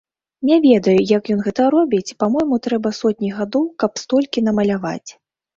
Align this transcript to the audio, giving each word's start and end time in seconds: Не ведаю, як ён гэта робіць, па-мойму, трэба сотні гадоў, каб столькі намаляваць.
Не 0.49 0.55
ведаю, 0.63 0.95
як 1.17 1.29
ён 1.35 1.43
гэта 1.49 1.67
робіць, 1.75 2.15
па-мойму, 2.23 2.55
трэба 2.69 2.93
сотні 3.01 3.29
гадоў, 3.37 3.69
каб 3.85 3.91
столькі 4.07 4.45
намаляваць. 4.49 5.09